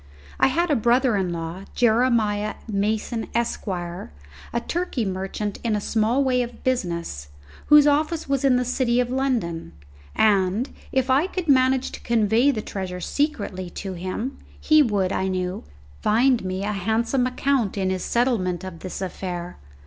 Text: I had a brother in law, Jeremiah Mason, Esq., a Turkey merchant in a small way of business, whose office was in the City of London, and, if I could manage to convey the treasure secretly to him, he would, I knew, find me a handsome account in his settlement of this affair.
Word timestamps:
I 0.39 0.47
had 0.47 0.71
a 0.71 0.75
brother 0.75 1.15
in 1.15 1.31
law, 1.31 1.65
Jeremiah 1.75 2.55
Mason, 2.67 3.27
Esq., 3.35 3.67
a 3.67 4.59
Turkey 4.67 5.05
merchant 5.05 5.59
in 5.63 5.75
a 5.75 5.79
small 5.79 6.23
way 6.23 6.41
of 6.41 6.63
business, 6.63 7.27
whose 7.67 7.85
office 7.85 8.27
was 8.27 8.43
in 8.43 8.55
the 8.55 8.65
City 8.65 8.99
of 8.99 9.11
London, 9.11 9.73
and, 10.15 10.71
if 10.91 11.11
I 11.11 11.27
could 11.27 11.47
manage 11.47 11.91
to 11.91 11.99
convey 12.01 12.49
the 12.49 12.63
treasure 12.63 12.99
secretly 12.99 13.69
to 13.85 13.93
him, 13.93 14.39
he 14.59 14.81
would, 14.81 15.11
I 15.13 15.27
knew, 15.27 15.65
find 16.01 16.43
me 16.43 16.63
a 16.63 16.71
handsome 16.73 17.27
account 17.27 17.77
in 17.77 17.91
his 17.91 18.03
settlement 18.03 18.63
of 18.63 18.79
this 18.79 19.03
affair. 19.03 19.57